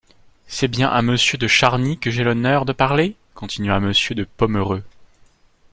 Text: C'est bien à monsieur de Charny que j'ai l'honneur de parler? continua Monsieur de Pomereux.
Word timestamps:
C'est 0.47 0.67
bien 0.67 0.89
à 0.89 0.99
monsieur 1.03 1.37
de 1.37 1.47
Charny 1.47 1.99
que 1.99 2.09
j'ai 2.09 2.23
l'honneur 2.23 2.65
de 2.65 2.73
parler? 2.73 3.15
continua 3.35 3.79
Monsieur 3.79 4.15
de 4.15 4.23
Pomereux. 4.23 4.83